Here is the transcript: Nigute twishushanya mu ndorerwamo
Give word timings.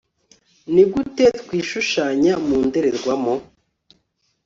Nigute 0.73 1.25
twishushanya 1.41 2.33
mu 2.45 2.57
ndorerwamo 2.65 3.35